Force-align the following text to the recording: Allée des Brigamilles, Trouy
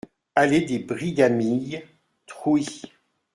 Allée 0.33 0.61
des 0.61 0.79
Brigamilles, 0.79 1.83
Trouy 2.25 2.65